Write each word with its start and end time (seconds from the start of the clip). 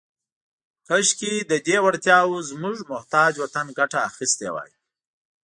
«کاشکې، 0.87 1.33
لهٔ 1.49 1.57
دې 1.67 1.77
وړتیاوو 1.85 2.45
زموږ 2.51 2.77
محتاج 2.93 3.31
وطن 3.43 3.65
ګټه 3.79 3.99
اخیستې 4.09 4.47
وای.» 4.55 4.71